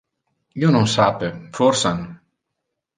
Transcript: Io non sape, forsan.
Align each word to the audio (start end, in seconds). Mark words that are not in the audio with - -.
Io 0.61 0.71
non 0.77 0.89
sape, 0.95 1.31
forsan. 1.61 2.05